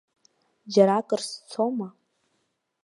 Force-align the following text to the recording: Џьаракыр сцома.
Џьаракыр 0.71 1.21
сцома. 1.29 1.87